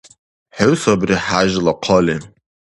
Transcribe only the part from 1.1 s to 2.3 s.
хӀяжла хъали.